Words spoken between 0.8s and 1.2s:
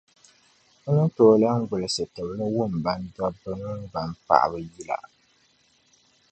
N ni